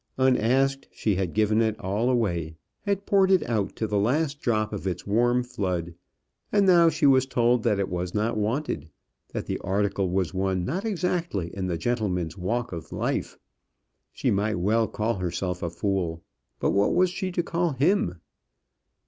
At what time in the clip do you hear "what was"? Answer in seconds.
16.71-17.11